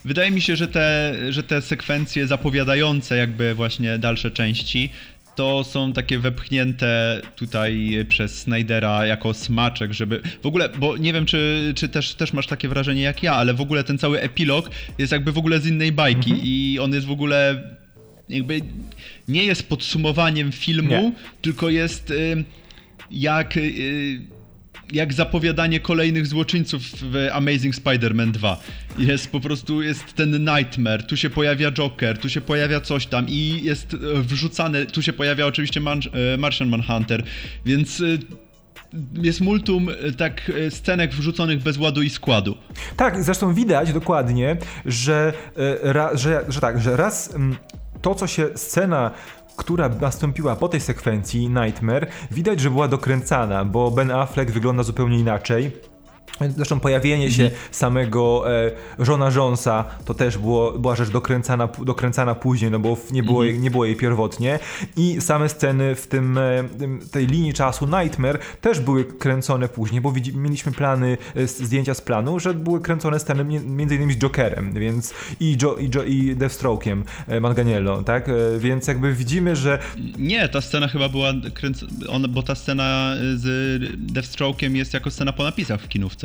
[0.04, 4.90] wydaje mi się, że te, że te sekwencje zapowiadające jakby właśnie dalsze części
[5.34, 11.26] to są takie wepchnięte tutaj przez Snydera jako smaczek, żeby w ogóle, bo nie wiem,
[11.26, 14.70] czy, czy też, też masz takie wrażenie jak ja, ale w ogóle ten cały epilog
[14.98, 16.40] jest jakby w ogóle z innej bajki mhm.
[16.48, 17.62] i on jest w ogóle
[18.28, 18.60] jakby
[19.28, 21.12] nie jest podsumowaniem filmu, nie.
[21.42, 22.44] tylko jest y,
[23.10, 24.20] jak y,
[24.92, 28.60] jak zapowiadanie kolejnych złoczyńców w Amazing Spider-Man 2.
[28.98, 33.28] Jest po prostu, jest ten Nightmare, tu się pojawia Joker, tu się pojawia coś tam
[33.28, 36.00] i jest e, wrzucane, tu się pojawia oczywiście Man
[36.34, 37.22] e, Martian Manhunter,
[37.66, 38.04] więc e,
[39.22, 42.56] jest multum tak scenek wrzuconych bez ładu i składu.
[42.96, 45.32] Tak, zresztą widać dokładnie, że,
[46.14, 47.56] że, że tak, że raz mm,
[48.02, 49.10] to, co się scena
[49.56, 55.18] która nastąpiła po tej sekwencji Nightmare, widać, że była dokręcana, bo Ben Affleck wygląda zupełnie
[55.18, 55.93] inaczej.
[56.56, 57.62] Zresztą pojawienie się mhm.
[57.70, 63.22] samego e, żona Jonesa to też było, była rzecz dokręcana, dokręcana później, no bo nie
[63.22, 64.58] było, jej, nie było jej pierwotnie.
[64.96, 66.64] I same sceny w tym, e,
[67.12, 72.00] tej linii czasu Nightmare też były kręcone później, bo widzi, mieliśmy plany, e, zdjęcia z
[72.00, 76.36] planu, że były kręcone sceny między innymi z Jokerem, więc i, jo, i, jo, i
[76.36, 78.30] Deathstroke'iem e, Manganiello, tak?
[78.58, 79.78] Więc jakby widzimy, że...
[80.18, 83.44] Nie, ta scena chyba była kręcona, bo ta scena z
[84.12, 86.16] Deathstroke'iem jest jako scena po napisach w kinów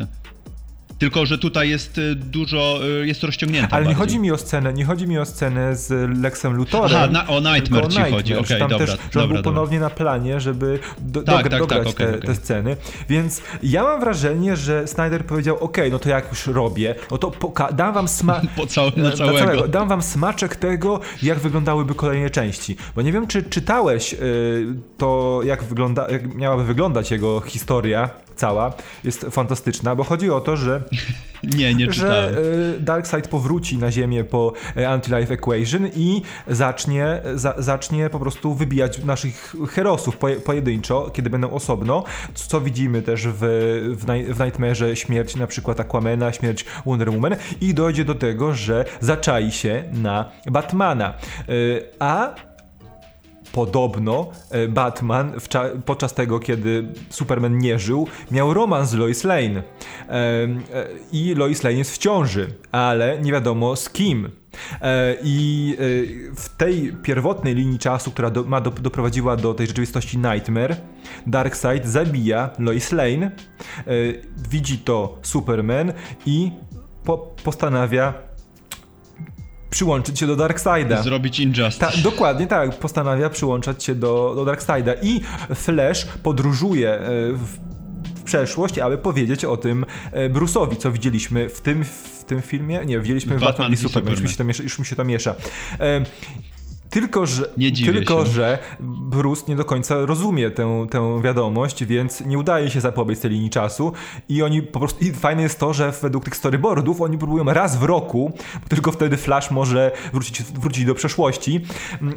[0.99, 3.67] Tylko, że tutaj jest y, dużo, y, jest rozciągnięte.
[3.73, 3.89] Ale bardziej.
[3.89, 6.97] nie chodzi mi o scenę, nie chodzi mi o scenę z Lexem Luthorem.
[6.97, 9.51] Aha, na, o Nightmare ci chodzi, okej, okay, tam dobra, też, że dobra, był dobra.
[9.51, 12.27] ponownie na planie, żeby do, Tak, do, tak, dograć tak, okej, te, okej.
[12.27, 12.77] te sceny.
[13.09, 17.31] Więc ja mam wrażenie, że Snyder powiedział, okej, no to jak już robię, no to
[17.73, 18.41] dam wam sma...
[18.57, 19.67] Po cał- na na całego.
[19.67, 22.77] Dam wam smaczek tego, jak wyglądałyby kolejne części.
[22.95, 24.17] Bo nie wiem, czy czytałeś y,
[24.97, 28.73] to, jak, wygląda, jak miałaby wyglądać jego historia cała.
[29.03, 30.81] Jest fantastyczna, bo chodzi o to, że
[31.57, 32.33] Nie, nie czytałem.
[32.33, 38.53] że Darkseid powróci na Ziemię po y, Anti-Life Equation i zacznie, za, zacznie po prostu
[38.53, 43.39] wybijać naszych herosów poje, pojedynczo, kiedy będą osobno, co widzimy też w,
[43.97, 48.85] w, w Nightmare'ze śmierć na przykład Aquamana, śmierć Wonder Woman i dojdzie do tego, że
[48.99, 51.13] zaczai się na Batmana.
[51.49, 52.35] Y, a
[53.51, 55.33] Podobno e, Batman
[55.85, 59.63] podczas tego, kiedy Superman nie żył, miał romans z Lois Lane.
[60.09, 60.47] E,
[61.11, 64.29] I Lois Lane jest w ciąży, ale nie wiadomo z kim.
[64.81, 65.77] E, I
[66.35, 70.75] w tej pierwotnej linii czasu, która do, ma do, doprowadziła do tej rzeczywistości Nightmare,
[71.27, 73.31] Darkseid zabija Lois Lane,
[74.49, 75.93] widzi to Superman
[76.25, 76.51] i
[77.03, 78.28] po, postanawia
[79.69, 81.03] przyłączyć się do Darkseida.
[81.03, 81.91] Zrobić Injustice.
[81.91, 85.21] Ta, dokładnie tak, postanawia przyłączać się do, do Darkseida i
[85.55, 86.99] Flash podróżuje e,
[87.33, 87.57] w,
[88.25, 92.85] przeszłość, aby powiedzieć o tym e, Bruce'owi, co widzieliśmy w tym, w tym filmie.
[92.85, 94.85] Nie, widzieliśmy w Batman Batman i i Superman, już mi, się to miesza, już mi
[94.85, 95.35] się to miesza.
[96.89, 97.45] Tylko, że,
[97.85, 98.31] tylko się.
[98.31, 103.31] że Bruce nie do końca rozumie tę, tę wiadomość, więc nie udaje się zapobiec tej
[103.31, 103.93] linii czasu
[104.29, 107.77] i oni po prostu, i fajne jest to, że według tych storyboardów oni próbują raz
[107.77, 108.31] w roku,
[108.63, 111.65] bo tylko wtedy Flash może wrócić, wrócić do przeszłości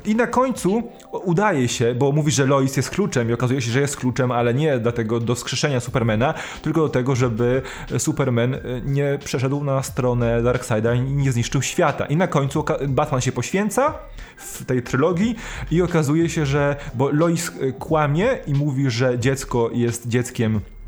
[0.04, 0.82] i na końcu
[1.12, 4.54] udaje się, bo mówi, że Lois jest kluczem i okazuje się, że jest kluczem, ale
[4.54, 7.62] nie dlatego do skrzeszenia Supermana, tylko do tego, żeby
[7.98, 12.06] Superman y, nie przeszedł na stronę Darkseida i nie zniszczył świata.
[12.06, 13.94] I na końcu Batman się poświęca
[14.36, 15.36] w tej trylogii
[15.70, 20.81] i okazuje się, że bo Lois y, kłamie i mówi, że dziecko jest dzieckiem e,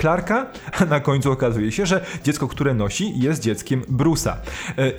[0.00, 0.46] Clarka,
[0.80, 4.32] a na końcu okazuje się, że dziecko, które nosi, jest dzieckiem Bruce'a.
[4.78, 4.92] E,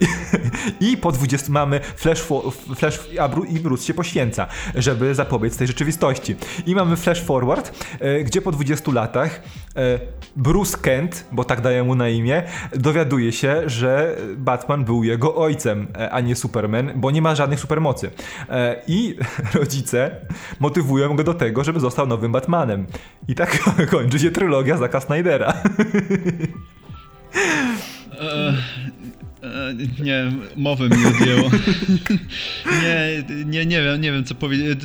[0.90, 5.58] I po 20 mamy flash, fo, flash a Bru, i Bruce się poświęca, żeby zapobiec
[5.58, 6.36] tej rzeczywistości.
[6.66, 9.42] I mamy flash forward, e, gdzie po 20 latach
[9.76, 10.00] e,
[10.36, 12.44] Bruce Kent, bo tak daje mu na imię,
[12.76, 17.60] dowiaduje się, że Batman był jego ojcem, e, a nie Superman, bo nie ma żadnych
[17.60, 18.12] supermocy.
[18.50, 19.18] E, I
[19.60, 20.16] rodzice
[20.60, 22.86] motywują go do tego, żeby został nowym Batmanem.
[23.28, 23.60] I tak
[23.92, 25.54] kończy się trylogia Zaka Snydera.
[29.44, 31.52] E, nie, mowy mi odjęło.
[32.84, 34.80] nie, nie, nie wiem, nie wiem co powiedzieć.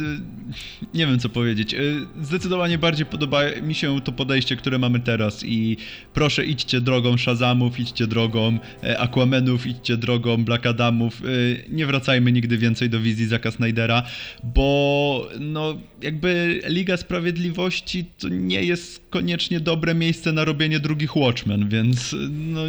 [0.94, 1.75] Nie wiem co powiedzieć.
[1.75, 1.79] E,
[2.23, 5.77] Zdecydowanie bardziej podoba mi się to podejście, które mamy teraz i
[6.14, 11.23] proszę idźcie drogą Shazamów, idźcie drogą e, Aquamanów, idźcie drogą Black Adamów.
[11.25, 11.29] E,
[11.68, 14.03] Nie wracajmy nigdy więcej do wizji Zaka Snydera,
[14.44, 21.68] bo no jakby Liga Sprawiedliwości to nie jest koniecznie dobre miejsce na robienie drugich Watchmen,
[21.68, 22.61] więc no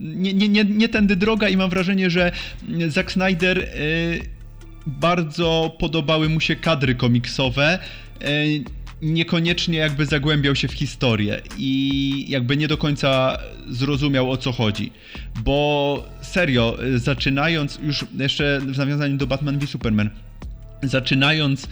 [0.00, 2.32] nie, nie, nie, nie tędy droga i mam wrażenie, że
[2.88, 4.20] Zack Snyder y,
[4.86, 7.78] bardzo podobały mu się kadry komiksowe.
[8.22, 8.64] y,
[9.02, 14.92] Niekoniecznie jakby zagłębiał się w historię i jakby nie do końca zrozumiał o co chodzi.
[15.44, 20.10] Bo serio, y, zaczynając już jeszcze w nawiązaniu do Batman v Superman,
[20.88, 21.68] zaczynając e,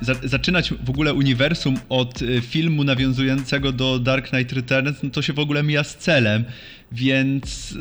[0.00, 5.22] za, zaczynać w ogóle uniwersum od e, filmu nawiązującego do Dark Knight Returns, no to
[5.22, 6.44] się w ogóle mija z celem,
[6.92, 7.76] więc e,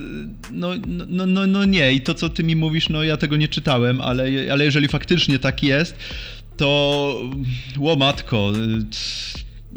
[0.52, 3.38] no, no, no, no, no nie i to co ty mi mówisz, no ja tego
[3.38, 5.98] nie czytałem, ale, ale jeżeli faktycznie tak jest,
[6.58, 7.22] to
[7.78, 8.52] łomatko,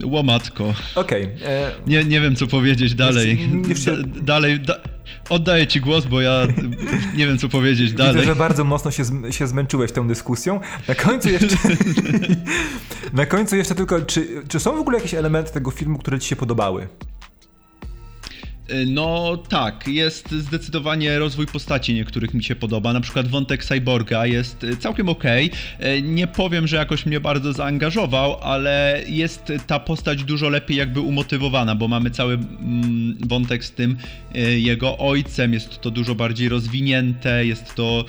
[0.03, 0.75] e, łomatko.
[0.95, 1.29] Okej.
[1.45, 3.38] e, Nie, nie wiem co powiedzieć dalej.
[3.87, 4.79] Da, dalej, da,
[5.28, 6.46] oddaję ci głos, bo ja
[7.16, 8.14] nie wiem co powiedzieć dalej.
[8.14, 10.60] Widzę, że bardzo mocno się, się zmęczyłeś tą dyskusją.
[10.88, 11.56] Na końcu jeszcze.
[13.12, 16.28] na końcu jeszcze tylko, czy, czy są w ogóle jakieś elementy tego filmu, które ci
[16.28, 16.88] się podobały?
[18.87, 22.92] No tak, jest zdecydowanie rozwój postaci niektórych mi się podoba.
[22.92, 25.50] Na przykład wątek Cyborga jest całkiem okej.
[26.03, 31.74] Nie powiem, że jakoś mnie bardzo zaangażował, ale jest ta postać dużo lepiej jakby umotywowana,
[31.74, 33.96] bo mamy cały mm, wątek z tym
[34.35, 38.05] e, jego ojcem, jest to dużo bardziej rozwinięte, jest to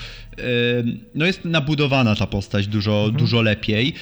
[1.16, 3.94] no jest nabudowana ta postać dużo, dużo lepiej,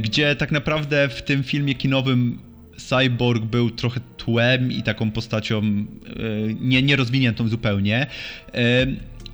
[0.00, 2.38] gdzie tak naprawdę w tym filmie kinowym
[2.76, 5.84] Cyborg był trochę tłem i taką postacią e,
[6.60, 8.06] nie, nierozwiniętą zupełnie.
[8.54, 8.86] E,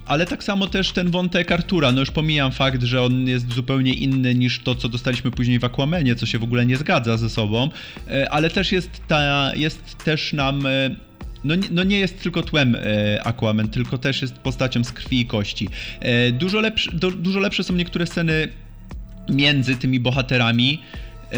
[0.06, 3.94] ale tak samo też ten wątek Artura, no już pomijam fakt, że on jest zupełnie
[3.94, 7.30] inny niż to, co dostaliśmy później w Aquamenie, co się w ogóle nie zgadza ze
[7.30, 7.70] sobą,
[8.10, 10.66] e, ale też jest ta, jest też nam
[11.44, 15.26] no, no, nie jest tylko tłem e, Aquaman, tylko też jest postacią z krwi i
[15.26, 15.68] kości.
[16.00, 18.48] E, dużo, lepsze, do, dużo lepsze są niektóre sceny
[19.28, 20.82] między tymi bohaterami.
[21.32, 21.36] E,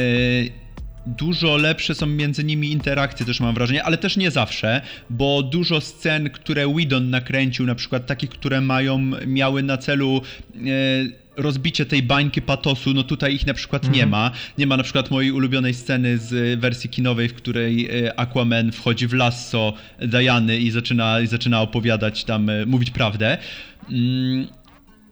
[1.07, 5.81] dużo lepsze są między nimi interakcje, też mam wrażenie, ale też nie zawsze, bo dużo
[5.81, 10.23] scen, które Whedon nakręcił, na przykład takich, które mają, miały na celu
[10.57, 10.61] e,
[11.37, 14.09] rozbicie tej bańki patosu, no tutaj ich na przykład nie Mhm.
[14.11, 14.31] ma.
[14.59, 19.07] Nie ma na przykład mojej ulubionej sceny z wersji kinowej, w której e, Aquaman wchodzi
[19.07, 23.39] w lasso Diany i zaczyna, i zaczyna opowiadać tam, e, mówić prawdę.
[23.91, 24.47] Mm,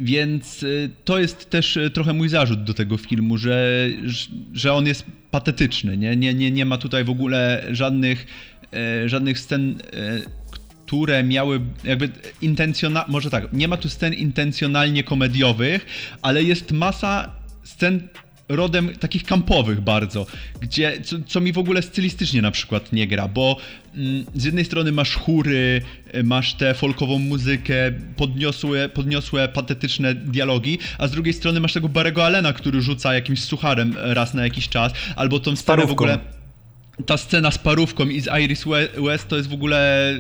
[0.01, 0.65] Więc
[1.05, 3.89] to jest też trochę mój zarzut do tego filmu, że,
[4.53, 5.97] że on jest patetyczny.
[5.97, 8.27] Nie, nie, nie, nie ma tutaj w ogóle żadnych,
[8.73, 10.21] e, żadnych scen, e,
[10.87, 12.11] które miały jakby
[12.43, 15.87] intencjonalnie, może tak, nie ma tu scen intencjonalnie komediowych,
[16.23, 17.33] ale jest masa
[17.65, 18.09] scen
[18.49, 20.27] rodem takich kampowych bardzo,
[20.61, 23.57] gdzie, co, co mi w ogóle stylistycznie na przykład nie gra, bo
[23.95, 25.83] mm, z jednej strony masz chóry,
[26.15, 27.75] y, masz tę folkową muzykę,
[28.17, 33.45] podniosłe, podniosłe, patetyczne dialogi, a z drugiej strony masz tego Barego Allena, który rzuca jakimś
[33.45, 36.19] sucharem raz na jakiś czas, albo tą scenę w ogóle
[37.07, 40.15] ta scena z parówką i z Iris We- West to jest w ogóle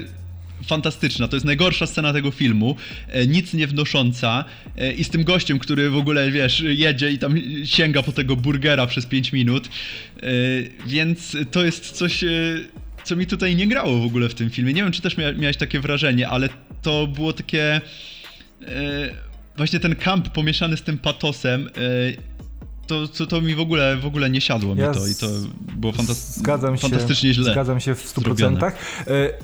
[0.66, 1.28] fantastyczna.
[1.28, 2.76] To jest najgorsza scena tego filmu.
[3.08, 4.44] E, nic nie wnosząca.
[4.76, 8.36] E, I z tym gościem, który w ogóle, wiesz, jedzie i tam sięga po tego
[8.36, 9.68] burgera przez 5 minut.
[9.68, 10.28] E,
[10.86, 12.24] więc to jest coś,
[13.04, 14.72] co mi tutaj nie grało w ogóle w tym filmie.
[14.72, 16.48] Nie wiem, czy też mia- miałeś takie wrażenie, ale
[16.82, 17.80] to było takie...
[19.56, 21.70] Właśnie ten kamp pomieszany z tym patosem.
[22.92, 25.26] To, to, to mi w ogóle, w ogóle nie siadło Ja mi to i to
[25.76, 27.52] było fantas- Zgadzam się, fantastycznie źle.
[27.52, 28.60] Zgadzam się w 100%, zrobione.
[28.66, 28.72] e,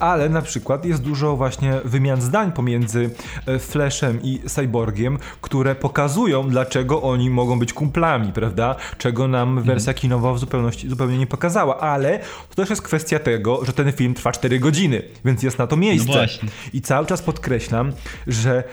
[0.00, 3.11] ale na przykład jest dużo właśnie wymian zdań pomiędzy
[3.46, 8.76] e, Flashem i Cyborgiem, które pokazują, dlaczego oni mogą być kumplami, prawda?
[8.98, 13.64] Czego nam wersja kinowa w zupełności, zupełnie nie pokazała, ale to też jest kwestia tego,
[13.64, 16.26] że ten film trwa 4 godziny, więc jest na to miejsce.
[16.42, 16.48] No.
[16.72, 17.92] I cały czas podkreślam,
[18.26, 18.64] że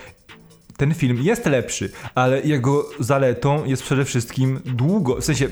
[0.78, 5.48] ten film jest lepszy, ale jego zaletą jest przede wszystkim długo, w sensie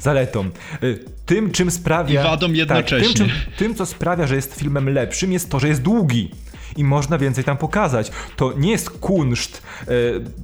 [0.00, 0.50] zaletą.
[0.82, 2.20] y, Tym, czym sprawia.
[2.20, 3.08] I wadą jednocześnie.
[3.08, 6.30] Tak, tym, czym, tym, co sprawia, że jest filmem lepszym, jest to, że jest długi.
[6.76, 8.10] I można więcej tam pokazać.
[8.36, 9.90] To nie jest kunszt e,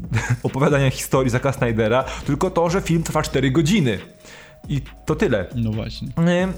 [0.43, 3.99] opowiadania historii Zacka Snydera, tylko to, że film trwa 4 godziny.
[4.69, 5.47] I to tyle.
[5.55, 6.09] No właśnie.
[6.19, 6.49] E,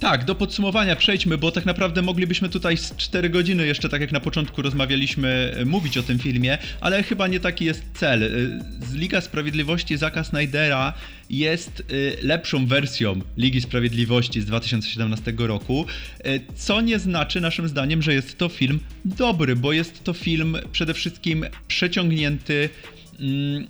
[0.00, 4.12] Tak, do podsumowania przejdźmy, bo tak naprawdę moglibyśmy tutaj z 4 godziny jeszcze, tak jak
[4.12, 8.22] na początku rozmawialiśmy, y, mówić o tym filmie, ale chyba nie taki jest cel.
[8.22, 8.60] Y,
[8.94, 10.92] Liga Sprawiedliwości Zaka Snydera
[11.30, 15.86] jest y, lepszą wersją Ligi Sprawiedliwości z 2017 roku,
[16.26, 20.56] y, co nie znaczy naszym zdaniem, że jest to film dobry, bo jest to film
[20.72, 22.68] przede wszystkim przeciągnięty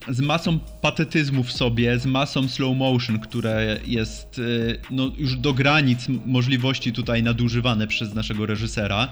[0.08, 5.52] z masą patetyzmu w sobie, z masą slow motion, które jest y, no, już do
[5.54, 9.08] granic możliwości tutaj nadużywane przez naszego reżysera,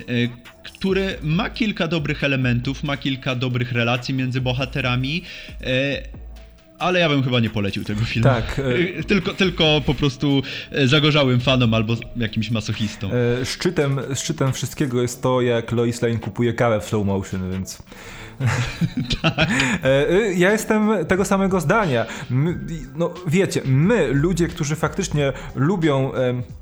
[0.00, 0.28] y,
[0.62, 5.22] który ma kilka dobrych elementów, ma kilka dobrych relacji między bohaterami.
[5.62, 5.66] y,
[6.78, 8.28] Ale ja bym chyba nie polecił tego filmu.
[8.28, 8.60] Tak,
[9.06, 10.42] Tylko, tylko po prostu
[10.84, 13.10] zagorzałym fanom albo jakimś masochistą.
[13.44, 17.82] szczytem, szczytem wszystkiego jest to, jak Lois Lane kupuje kawę w slow motion, więc.
[19.84, 22.06] E, Ja jestem tego samego zdania.
[22.96, 26.12] No wiecie, my, ludzie, którzy faktycznie lubią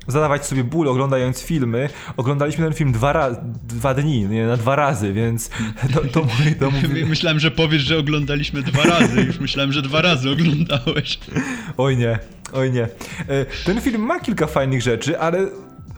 [0.07, 3.35] zadawać sobie ból oglądając filmy, oglądaliśmy ten film dwa, ra-
[3.67, 5.49] dwa dni, nie, na dwa razy, więc
[5.93, 7.05] to, to, mówi, to mówi...
[7.05, 9.21] Myślałem, że powiesz, że oglądaliśmy dwa razy.
[9.21, 11.19] Już myślałem, że dwa razy oglądałeś.
[11.77, 12.19] Oj nie,
[12.53, 12.83] oj nie.
[12.83, 12.87] E,
[13.65, 15.47] Ten film ma kilka fajnych rzeczy, ale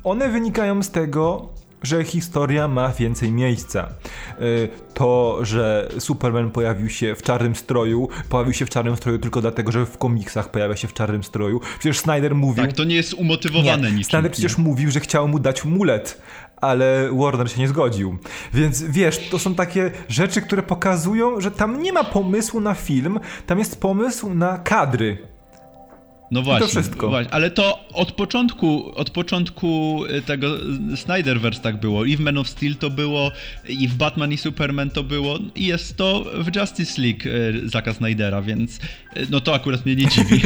[0.03, 1.53] one wynikają z tego,
[1.85, 3.89] że historia ma więcej miejsca.
[4.29, 9.41] E, To, że Superman pojawił się w czarnym stroju, pojawił się w czarnym stroju tylko
[9.41, 11.61] dlatego, że w komiksach pojawia się w czarnym stroju.
[11.79, 12.65] Przecież Snyder mówił...
[12.65, 14.09] Tak, to nie jest umotywowane nie, niczym.
[14.09, 16.21] Snyder przecież mówił, że chciał mu dać mulet,
[16.61, 18.17] ale Warner się nie zgodził.
[18.53, 23.19] Więc wiesz, to są takie rzeczy, które pokazują, że tam nie ma pomysłu na film,
[23.45, 25.17] tam jest pomysł na kadry.
[26.31, 27.09] No właśnie, wszystko.
[27.09, 27.33] właśnie.
[27.33, 30.47] Ale to od początku, od początku y, tego
[30.95, 32.05] Snyderverse tak było.
[32.05, 33.31] I w Man of Steel to było,
[33.69, 37.29] i w Batman i Superman to było, i jest to w Justice League
[37.65, 38.79] y, Zaka Snydera, więc
[39.29, 40.41] no to akurat mnie nie dziwi.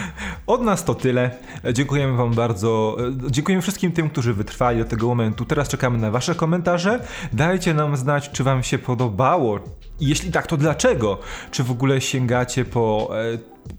[0.46, 1.30] Od nas to tyle.
[1.64, 2.96] E, Dziękujemy Wam bardzo.
[3.26, 5.44] e, Dziękujemy wszystkim tym, którzy wytrwali do tego momentu.
[5.44, 7.00] Teraz czekamy na Wasze komentarze.
[7.32, 9.60] Dajcie nam znać, czy Wam się podobało.
[10.00, 11.18] I jeśli tak, to dlaczego?
[11.50, 13.38] Czy w ogóle sięgacie po, e,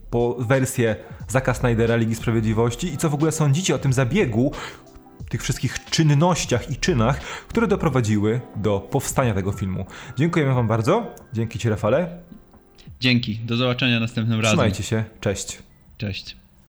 [0.09, 0.95] po wersję
[1.27, 2.93] Zaka Snydera Ligi Sprawiedliwości?
[2.93, 4.51] I co w ogóle sądzicie o tym zabiegu?
[5.29, 9.85] tych wszystkich czynnościach i czynach, które doprowadziły do powstania tego filmu.
[10.17, 11.15] Dziękujemy Wam bardzo.
[11.33, 12.17] Dzięki Ci, Rafale.
[12.99, 13.35] Dzięki.
[13.35, 14.57] Do zobaczenia następnym razem.
[14.57, 15.03] Trzymajcie się.
[15.21, 15.57] Cześć.
[15.97, 16.37] Cześć.